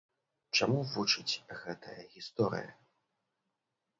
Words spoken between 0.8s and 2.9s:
вучыць гэтая гісторыя?